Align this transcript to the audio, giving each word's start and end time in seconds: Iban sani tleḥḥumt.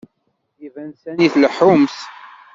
Iban 0.65 0.91
sani 1.01 1.27
tleḥḥumt. 1.33 1.97